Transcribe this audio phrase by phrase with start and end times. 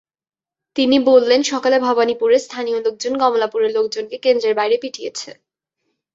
[0.75, 5.29] তিনি বললেন, সকালে ভবানীপুরের স্থানীয় লোকজন কমলাপুরের লোকজনকে কেন্দ্রের বাইরে পিটিয়েছে।